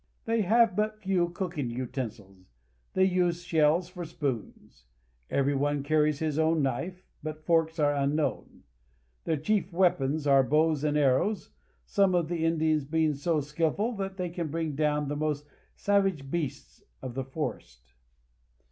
[0.25, 2.47] They have but few cooking utensils.
[2.95, 4.85] They use shells for spoons.
[5.29, 8.63] Every one carries his own knife, but forks are unknown.
[9.25, 9.43] THE CHACO.
[9.43, 11.51] 239 Their chief weapons are bows and arrows,
[11.85, 15.45] some of the Indians being so skillful that they can bring down the most
[15.75, 17.93] savage beasts of the forest.